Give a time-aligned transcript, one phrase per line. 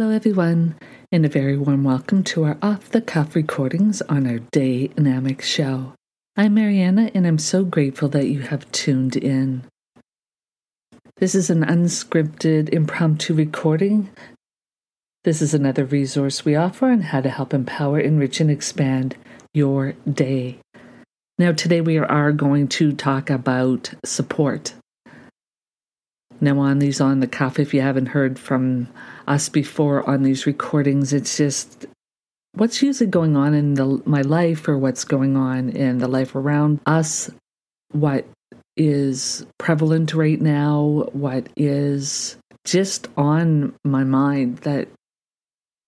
[0.00, 0.76] Hello, everyone,
[1.12, 5.42] and a very warm welcome to our off the cuff recordings on our Day Dynamic
[5.42, 5.92] show.
[6.38, 9.62] I'm Mariana, and I'm so grateful that you have tuned in.
[11.18, 14.08] This is an unscripted, impromptu recording.
[15.24, 19.18] This is another resource we offer on how to help empower, enrich, and expand
[19.52, 20.60] your day.
[21.38, 24.72] Now, today we are going to talk about support.
[26.40, 28.88] Now, on these on the cuff, if you haven't heard from
[29.26, 31.86] us before on these recordings, it's just
[32.52, 36.34] what's usually going on in the, my life or what's going on in the life
[36.34, 37.30] around us,
[37.92, 38.26] what
[38.76, 44.88] is prevalent right now, what is just on my mind that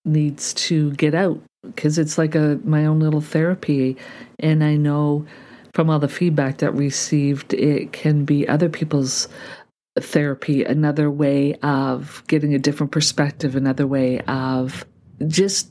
[0.04, 1.40] needs to get out?
[1.62, 3.96] Because it's like a my own little therapy.
[4.38, 5.24] And I know
[5.74, 9.28] from all the feedback that received it can be other people's
[10.00, 14.84] therapy, another way of getting a different perspective, another way of
[15.26, 15.70] just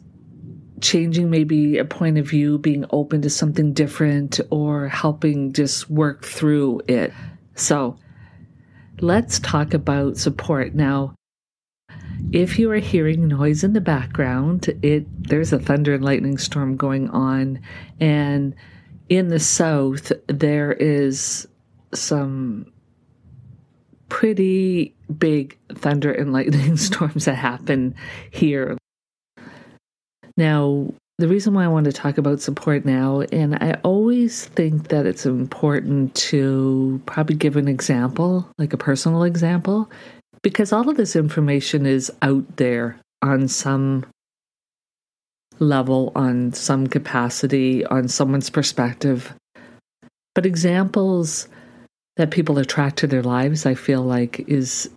[0.81, 6.25] changing maybe a point of view, being open to something different, or helping just work
[6.25, 7.13] through it.
[7.55, 7.97] So
[8.99, 10.75] let's talk about support.
[10.75, 11.15] Now,
[12.31, 16.77] if you are hearing noise in the background, it there's a thunder and lightning storm
[16.77, 17.59] going on
[17.99, 18.55] and
[19.09, 21.47] in the south there is
[21.93, 22.71] some
[24.11, 27.95] pretty big thunder and lightning storms that happen
[28.29, 28.77] here.
[30.35, 34.89] Now, the reason why I want to talk about support now, and I always think
[34.89, 39.89] that it's important to probably give an example, like a personal example,
[40.41, 44.05] because all of this information is out there on some
[45.59, 49.33] level, on some capacity, on someone's perspective.
[50.35, 51.47] But examples
[52.21, 54.91] that people attract to their lives, I feel like is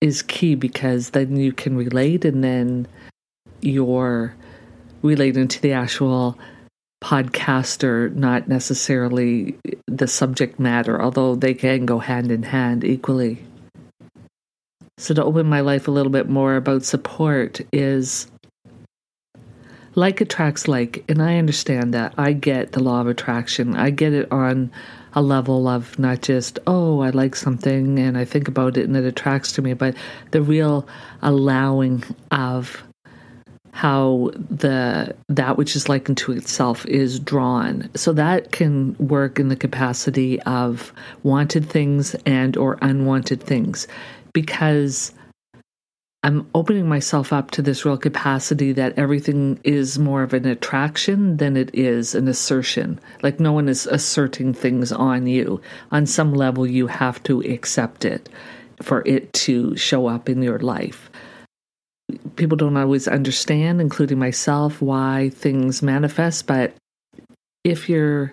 [0.00, 2.86] is key because then you can relate and then
[3.62, 4.32] you're
[5.02, 6.38] relating to the actual
[7.02, 9.58] podcaster, not necessarily
[9.88, 13.44] the subject matter, although they can go hand in hand equally.
[14.98, 18.30] So, to open my life a little bit more about support is
[19.96, 22.14] like attracts like, and I understand that.
[22.16, 24.70] I get the law of attraction, I get it on
[25.16, 28.96] a level of not just, oh, I like something and I think about it and
[28.96, 29.96] it attracts to me, but
[30.30, 30.86] the real
[31.22, 32.82] allowing of
[33.72, 37.90] how the that which is likened to itself is drawn.
[37.94, 40.92] So that can work in the capacity of
[41.24, 43.86] wanted things and or unwanted things
[44.32, 45.12] because
[46.22, 51.36] I'm opening myself up to this real capacity that everything is more of an attraction
[51.36, 52.98] than it is an assertion.
[53.22, 55.60] Like no one is asserting things on you.
[55.92, 58.28] On some level, you have to accept it
[58.82, 61.10] for it to show up in your life.
[62.34, 66.74] People don't always understand, including myself, why things manifest, but
[67.64, 68.32] if you're,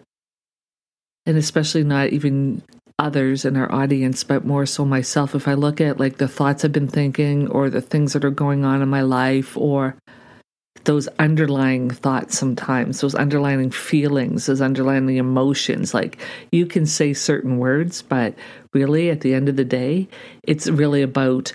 [1.25, 2.61] and especially not even
[2.99, 6.63] others in our audience, but more so myself, if I look at like the thoughts
[6.63, 9.95] I've been thinking or the things that are going on in my life or
[10.85, 15.93] those underlying thoughts sometimes, those underlying feelings, those underlying emotions.
[15.93, 16.17] Like
[16.51, 18.35] you can say certain words, but
[18.73, 20.07] really at the end of the day,
[20.43, 21.53] it's really about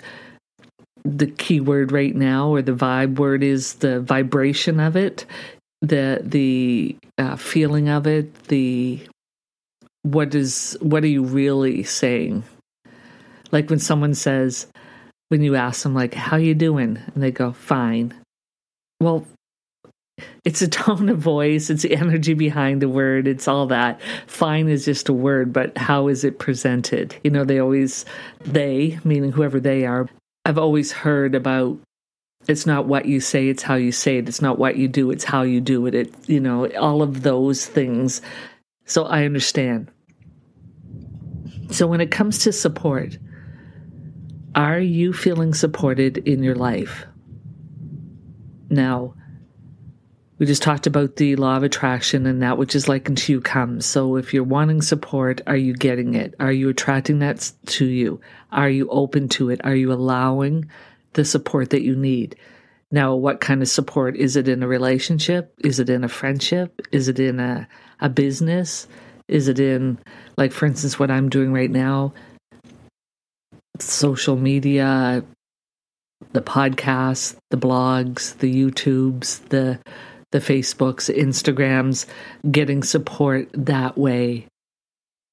[1.05, 5.25] the key word right now or the vibe word is the vibration of it
[5.81, 8.99] the the uh, feeling of it the
[10.03, 12.43] what is what are you really saying?
[13.51, 14.67] Like when someone says
[15.29, 16.99] when you ask them like how you doing?
[17.13, 18.13] And they go fine.
[18.99, 19.25] Well
[20.43, 24.01] it's a tone of voice it's the energy behind the word it's all that.
[24.27, 27.15] Fine is just a word but how is it presented?
[27.23, 28.05] You know they always
[28.41, 30.07] they meaning whoever they are
[30.45, 31.77] i've always heard about
[32.47, 35.11] it's not what you say it's how you say it it's not what you do
[35.11, 38.21] it's how you do it it you know all of those things.
[38.85, 39.91] So I understand.
[41.71, 43.17] So when it comes to support,
[44.55, 47.05] are you feeling supported in your life?
[48.69, 49.15] Now,
[50.39, 53.41] we just talked about the law of attraction and that which is like unto you
[53.41, 53.85] comes.
[53.85, 56.33] So if you're wanting support, are you getting it?
[56.39, 58.21] Are you attracting that to you?
[58.51, 59.59] Are you open to it?
[59.65, 60.69] Are you allowing
[61.13, 62.37] the support that you need?
[62.89, 64.15] Now, what kind of support?
[64.15, 65.53] Is it in a relationship?
[65.59, 66.81] Is it in a friendship?
[66.91, 67.67] Is it in a,
[67.99, 68.87] a business?
[69.29, 69.97] Is it in,
[70.37, 72.13] like, for instance, what I'm doing right now?
[73.79, 75.23] Social media,
[76.33, 79.79] the podcasts, the blogs, the YouTubes, the
[80.31, 82.05] the Facebooks, Instagrams,
[82.51, 84.45] getting support that way,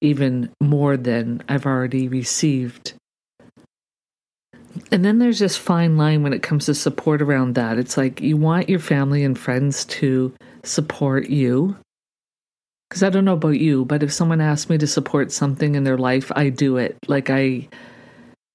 [0.00, 2.94] even more than I've already received
[4.92, 7.78] And then there's this fine line when it comes to support around that.
[7.78, 10.32] It's like you want your family and friends to
[10.64, 11.76] support you.
[12.88, 15.84] Because I don't know about you, but if someone asks me to support something in
[15.84, 16.96] their life, I do it.
[17.08, 17.68] Like I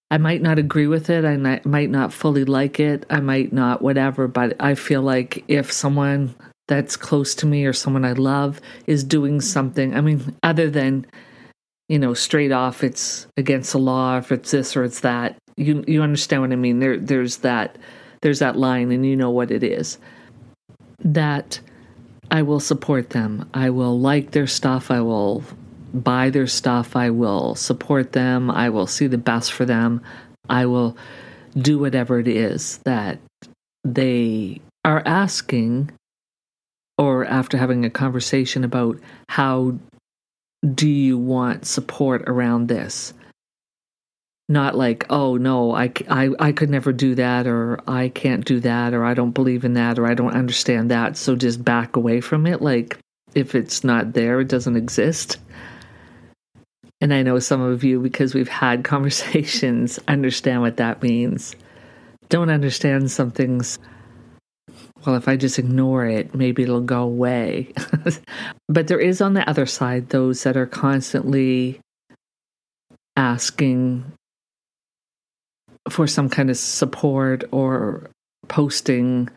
[0.10, 1.24] I might not agree with it.
[1.24, 3.06] I might not fully like it.
[3.10, 6.36] I might not whatever, but I feel like if someone
[6.68, 11.06] that's close to me or someone I love is doing something, I mean, other than
[11.92, 15.36] you know, straight off it's against the law, if it's this or it's that.
[15.57, 16.80] You you understand what I mean?
[16.80, 17.78] There there's that
[18.22, 19.98] there's that line and you know what it is.
[21.00, 21.60] That
[22.31, 23.50] I will support them.
[23.54, 24.89] I will like their stuff.
[24.89, 25.44] I will
[25.94, 26.95] buy their stuff.
[26.95, 28.50] I will support them.
[28.50, 30.01] I will see the best for them.
[30.50, 30.95] I will
[31.57, 33.19] do whatever it is that
[33.83, 35.92] they are asking
[36.98, 38.98] or after having a conversation about
[39.28, 39.75] how
[40.74, 43.13] do you want support around this?
[44.49, 48.59] Not like, oh no, I, I, I could never do that, or I can't do
[48.61, 51.15] that, or I don't believe in that, or I don't understand that.
[51.15, 52.61] So just back away from it.
[52.61, 52.97] Like,
[53.33, 55.38] if it's not there, it doesn't exist.
[56.99, 61.55] And I know some of you, because we've had conversations, understand what that means.
[62.29, 63.79] Don't understand some things
[65.05, 67.73] well, if I just ignore it, maybe it'll go away.
[68.69, 71.79] but there is on the other side those that are constantly
[73.17, 74.11] asking
[75.89, 78.10] for some kind of support or
[78.48, 79.30] posting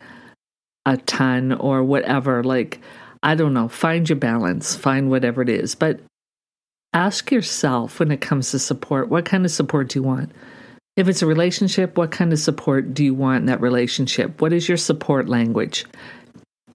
[0.85, 2.43] a ton or whatever.
[2.43, 2.79] Like,
[3.23, 5.75] I don't know, find your balance, find whatever it is.
[5.75, 5.99] But
[6.93, 10.31] ask yourself when it comes to support what kind of support do you want?
[10.95, 14.41] If it's a relationship, what kind of support do you want in that relationship?
[14.41, 15.85] What is your support language?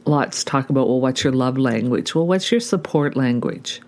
[0.05, 2.15] Lots talk about, well, what's your love language?
[2.15, 3.81] Well, what's your support language?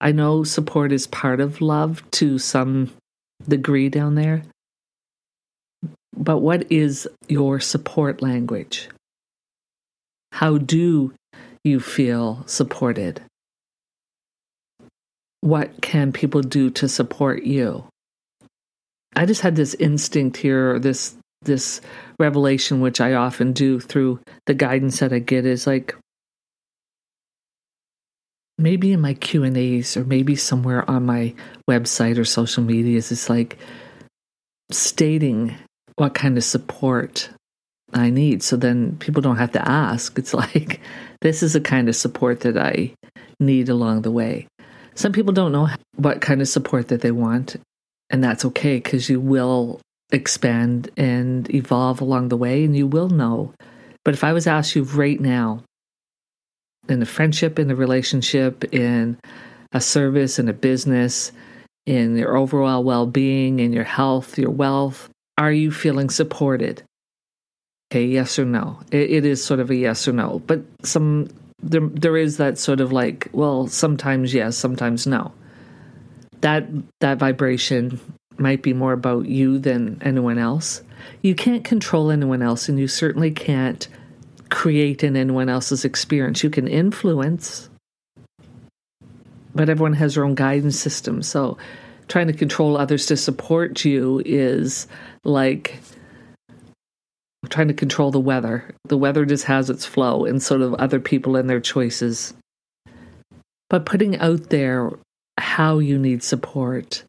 [0.00, 2.90] I know support is part of love to some
[3.46, 4.42] degree down there.
[6.16, 8.88] But what is your support language?
[10.32, 11.12] How do
[11.64, 13.22] you feel supported?
[15.40, 17.84] What can people do to support you?
[19.16, 21.80] I just had this instinct here, this this
[22.18, 25.96] revelation, which I often do through the guidance that I get, is like
[28.58, 31.34] maybe in my Q and A's or maybe somewhere on my
[31.68, 33.58] website or social medias, it's like
[34.70, 35.56] stating
[36.00, 37.28] what kind of support
[37.92, 38.42] I need.
[38.42, 40.18] So then people don't have to ask.
[40.18, 40.80] It's like
[41.20, 42.94] this is the kind of support that I
[43.38, 44.48] need along the way.
[44.94, 47.56] Some people don't know what kind of support that they want,
[48.08, 49.80] and that's okay because you will
[50.10, 53.52] expand and evolve along the way and you will know.
[54.02, 55.62] But if I was asked you right now,
[56.88, 59.18] in a friendship, in a relationship, in
[59.72, 61.30] a service, in a business,
[61.84, 65.09] in your overall well being, in your health, your wealth,
[65.40, 66.82] are you feeling supported?
[67.90, 68.78] Okay, yes or no.
[68.92, 70.40] It, it is sort of a yes or no.
[70.46, 71.28] But some
[71.62, 75.32] there there is that sort of like, well, sometimes yes, sometimes no
[76.40, 76.66] that
[77.00, 78.00] that vibration
[78.38, 80.82] might be more about you than anyone else.
[81.22, 83.86] You can't control anyone else, and you certainly can't
[84.50, 86.42] create in anyone else's experience.
[86.42, 87.68] You can influence,
[89.54, 91.22] but everyone has their own guidance system.
[91.22, 91.58] So
[92.10, 94.86] trying to control others to support you is
[95.24, 95.78] like
[97.48, 98.74] trying to control the weather.
[98.84, 102.34] The weather just has its flow, and sort of other people and their choices.
[103.70, 104.90] But putting out there
[105.38, 107.04] how you need support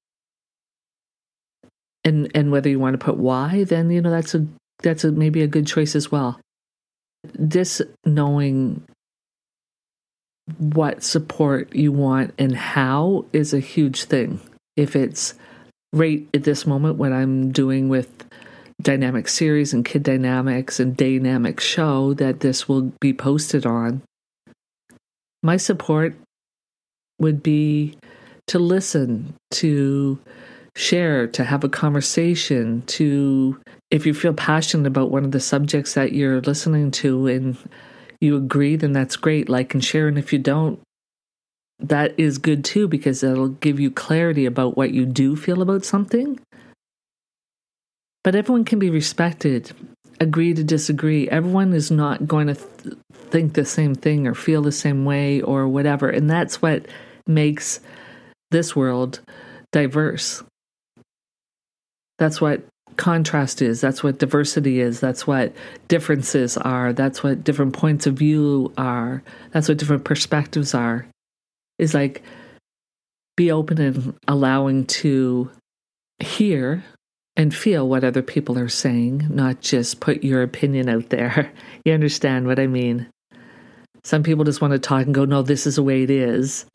[2.03, 4.46] and and whether you want to put why then you know that's a
[4.81, 6.39] that's a maybe a good choice as well
[7.34, 8.81] this knowing
[10.58, 14.39] what support you want and how is a huge thing
[14.75, 15.33] if it's
[15.93, 18.25] right at this moment what i'm doing with
[18.81, 24.01] dynamic series and kid dynamics and dynamic show that this will be posted on
[25.43, 26.15] my support
[27.19, 27.95] would be
[28.47, 30.19] to listen, to
[30.75, 33.59] share, to have a conversation, to,
[33.89, 37.57] if you feel passionate about one of the subjects that you're listening to and
[38.19, 39.49] you agree, then that's great.
[39.49, 40.07] Like and share.
[40.07, 40.79] And if you don't,
[41.81, 45.85] that is good too, because it'll give you clarity about what you do feel about
[45.85, 46.39] something.
[48.23, 49.71] But everyone can be respected,
[50.19, 51.27] agree to disagree.
[51.29, 52.95] Everyone is not going to th-
[53.29, 56.09] think the same thing or feel the same way or whatever.
[56.09, 56.85] And that's what
[57.25, 57.79] makes
[58.51, 59.21] this world
[59.71, 60.43] diverse.
[62.19, 62.61] That's what
[62.97, 63.81] contrast is.
[63.81, 65.00] That's what diversity is.
[65.00, 65.53] That's what
[65.88, 66.93] differences are.
[66.93, 69.23] That's what different points of view are.
[69.51, 71.07] That's what different perspectives are.
[71.81, 72.23] Is like
[73.35, 75.51] be open and allowing to
[76.19, 76.83] hear
[77.35, 81.51] and feel what other people are saying, not just put your opinion out there.
[81.83, 83.07] You understand what I mean?
[84.03, 86.67] Some people just want to talk and go, no, this is the way it is.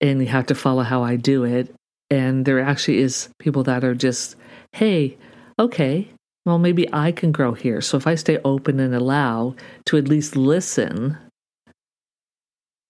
[0.00, 1.72] And you have to follow how I do it.
[2.10, 4.34] And there actually is people that are just,
[4.72, 5.16] hey,
[5.60, 6.08] okay,
[6.44, 7.80] well, maybe I can grow here.
[7.80, 9.54] So if I stay open and allow
[9.86, 11.16] to at least listen,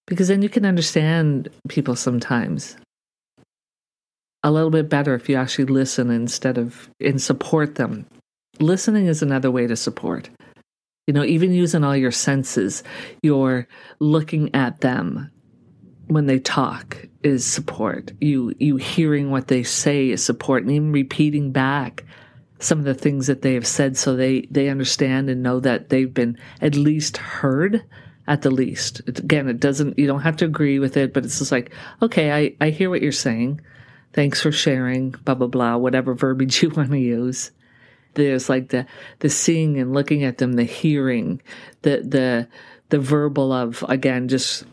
[0.07, 2.77] because then you can understand people sometimes
[4.43, 8.07] a little bit better if you actually listen instead of and support them.
[8.61, 10.29] Listening is another way to support.
[11.07, 12.83] You know, even using all your senses,
[13.23, 13.67] you're
[14.01, 15.31] looking at them
[16.07, 18.13] when they talk is support.
[18.21, 22.05] You you hearing what they say is support and even repeating back
[22.59, 25.89] some of the things that they have said so they they understand and know that
[25.89, 27.83] they've been at least heard
[28.27, 29.03] at the least.
[29.07, 31.73] It, again, it doesn't you don't have to agree with it, but it's just like,
[32.03, 33.61] okay, I I hear what you're saying.
[34.15, 37.51] Thanks for sharing, blah, blah, blah, whatever verbiage you want to use.
[38.15, 38.87] There's like the,
[39.19, 41.43] the seeing and looking at them, the hearing,
[41.83, 42.49] the, the,
[42.91, 44.65] the verbal of, again, just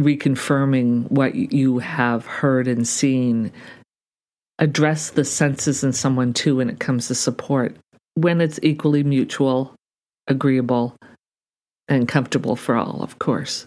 [0.00, 3.52] reconfirming what you have heard and seen.
[4.58, 7.76] Address the senses in someone too when it comes to support,
[8.14, 9.74] when it's equally mutual,
[10.28, 10.96] agreeable,
[11.88, 13.66] and comfortable for all, of course.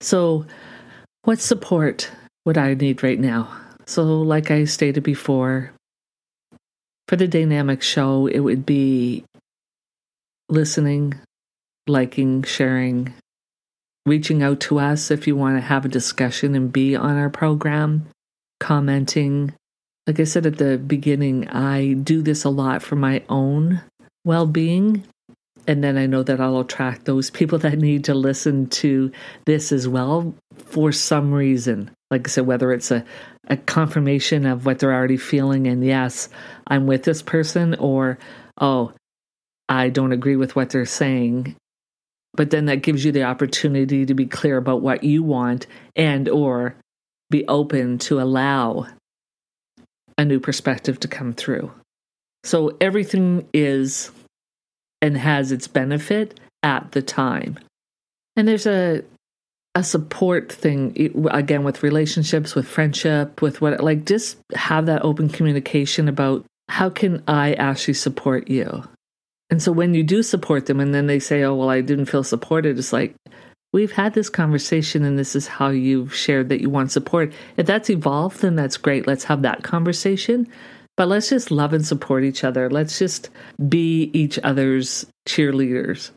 [0.00, 0.46] So,
[1.24, 2.10] what support
[2.44, 3.50] would I need right now?
[3.86, 5.72] So, like I stated before,
[7.08, 9.24] for the dynamic show, it would be
[10.48, 11.14] listening,
[11.86, 13.12] liking, sharing,
[14.06, 17.30] reaching out to us if you want to have a discussion and be on our
[17.30, 18.06] program,
[18.58, 19.52] commenting.
[20.06, 23.82] Like I said at the beginning, I do this a lot for my own
[24.24, 25.04] well being.
[25.66, 29.12] And then I know that I'll attract those people that need to listen to
[29.44, 31.90] this as well for some reason.
[32.10, 33.04] Like I said, whether it's a,
[33.48, 36.28] a confirmation of what they're already feeling and yes,
[36.66, 38.18] I'm with this person, or
[38.60, 38.92] oh,
[39.68, 41.56] I don't agree with what they're saying.
[42.34, 46.28] But then that gives you the opportunity to be clear about what you want and
[46.28, 46.76] or
[47.28, 48.86] be open to allow
[50.16, 51.72] a new perspective to come through.
[52.44, 54.10] So everything is
[55.02, 57.58] and has its benefit at the time.
[58.36, 59.02] And there's a
[59.76, 65.28] a support thing again with relationships with friendship with what like just have that open
[65.28, 68.82] communication about how can i actually support you?
[69.48, 72.06] And so when you do support them and then they say oh well i didn't
[72.06, 73.14] feel supported it's like
[73.72, 77.32] we've had this conversation and this is how you've shared that you want support.
[77.56, 79.06] If that's evolved then that's great.
[79.06, 80.48] Let's have that conversation
[81.00, 83.30] but let's just love and support each other let's just
[83.70, 86.10] be each other's cheerleaders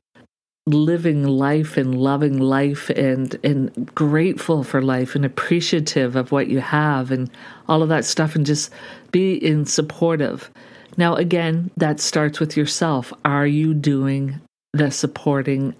[0.65, 6.59] living life and loving life and and grateful for life and appreciative of what you
[6.59, 7.29] have and
[7.67, 8.71] all of that stuff and just
[9.11, 10.49] be in supportive.
[10.95, 13.11] Now again, that starts with yourself.
[13.25, 14.39] Are you doing
[14.71, 15.75] the supporting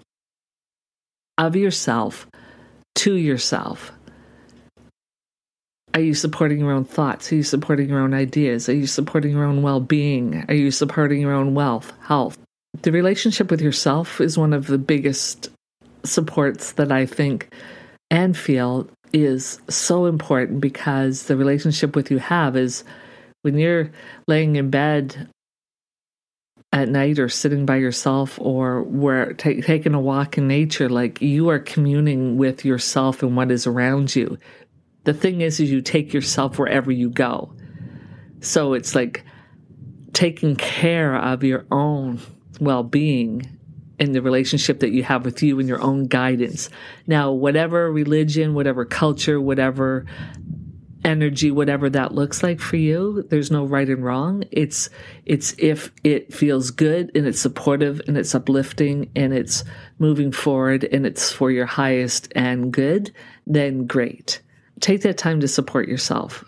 [1.38, 2.26] of yourself
[2.96, 3.90] to yourself?
[5.94, 7.30] Are you supporting your own thoughts?
[7.32, 8.68] Are you supporting your own ideas?
[8.68, 10.44] Are you supporting your own well being?
[10.48, 12.36] Are you supporting your own wealth, health?
[12.82, 15.50] the relationship with yourself is one of the biggest
[16.04, 17.54] supports that I think
[18.10, 22.84] and feel is so important because the relationship with you have is
[23.42, 23.90] when you're
[24.26, 25.28] laying in bed
[26.72, 31.22] at night or sitting by yourself or where t- taking a walk in nature like
[31.22, 34.36] you are communing with yourself and what is around you
[35.04, 37.54] the thing is is you take yourself wherever you go.
[38.40, 39.24] So it's like
[40.12, 42.20] taking care of your own
[42.60, 43.58] well being
[43.98, 46.68] in the relationship that you have with you and your own guidance.
[47.06, 50.06] Now, whatever religion, whatever culture, whatever
[51.04, 54.44] energy whatever that looks like for you there's no right and wrong.
[54.50, 54.88] It's
[55.26, 59.64] it's if it feels good and it's supportive and it's uplifting and it's
[59.98, 63.12] moving forward and it's for your highest and good
[63.46, 64.40] then great
[64.80, 66.44] take that time to support yourself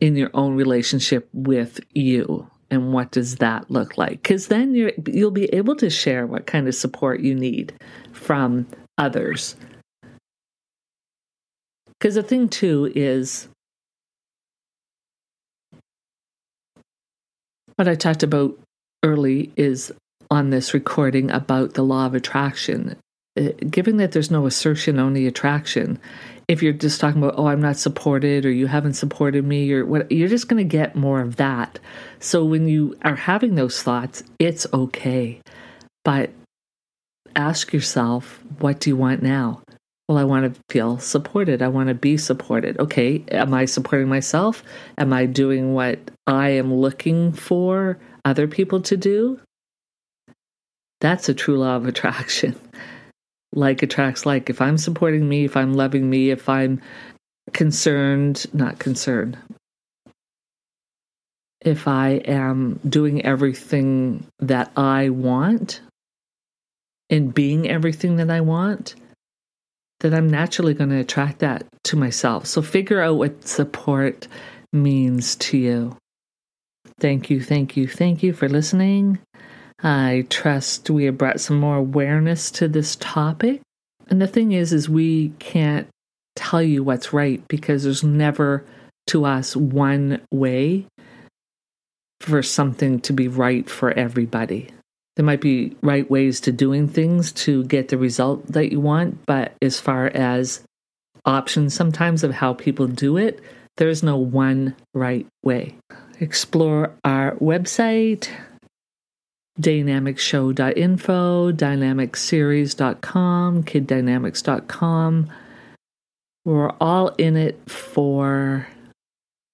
[0.00, 4.22] in your own relationship with you and what does that look like?
[4.22, 7.74] Because then you you'll be able to share what kind of support you need
[8.12, 9.56] from others.
[11.98, 13.46] Because the thing too is
[17.76, 18.58] what i talked about
[19.02, 19.92] early is
[20.30, 22.96] on this recording about the law of attraction
[23.38, 25.98] uh, given that there's no assertion only attraction
[26.48, 29.86] if you're just talking about oh i'm not supported or you haven't supported me or
[29.86, 31.78] what you're just going to get more of that.
[32.18, 35.40] So when you are having those thoughts it's okay.
[36.04, 36.30] But
[37.34, 39.62] ask yourself what do you want now?
[40.08, 41.62] Well i want to feel supported.
[41.62, 42.78] I want to be supported.
[42.78, 44.62] Okay am i supporting myself?
[44.98, 49.40] Am i doing what I am looking for other people to do,
[51.00, 52.58] that's a true law of attraction.
[53.52, 54.48] Like attracts like.
[54.48, 56.80] If I'm supporting me, if I'm loving me, if I'm
[57.52, 59.36] concerned, not concerned,
[61.60, 65.80] if I am doing everything that I want
[67.10, 68.94] and being everything that I want,
[70.00, 72.46] then I'm naturally going to attract that to myself.
[72.46, 74.26] So figure out what support
[74.72, 75.96] means to you.
[76.98, 79.18] Thank you, thank you, thank you for listening.
[79.82, 83.60] I trust we have brought some more awareness to this topic.
[84.08, 85.88] And the thing is is we can't
[86.36, 88.64] tell you what's right because there's never
[89.08, 90.86] to us one way
[92.20, 94.70] for something to be right for everybody.
[95.16, 99.26] There might be right ways to doing things to get the result that you want,
[99.26, 100.62] but as far as
[101.24, 103.40] options sometimes of how people do it,
[103.76, 105.76] there's no one right way.
[106.20, 108.28] Explore our website,
[109.60, 115.30] dynamicshow.info, dynamicseries.com, kiddynamics.com.
[116.44, 118.66] We're all in it for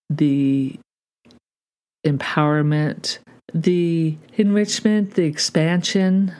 [0.08, 0.78] the
[2.06, 3.18] empowerment,
[3.52, 6.32] the enrichment, the expansion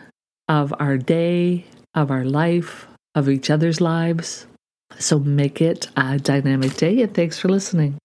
[0.49, 4.47] of our day, of our life, of each other's lives.
[4.99, 7.99] So make it a dynamic day, and thanks for listening.